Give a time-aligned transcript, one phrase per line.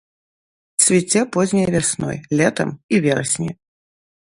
[0.85, 3.51] Цвіце позняй вясной, летам і верасні.